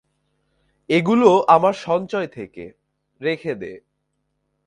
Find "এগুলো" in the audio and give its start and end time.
0.89-1.29